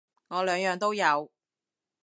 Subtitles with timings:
[0.29, 1.31] 我兩樣都有